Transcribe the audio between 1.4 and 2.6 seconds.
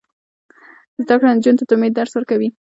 ته د امید درس ورکوي.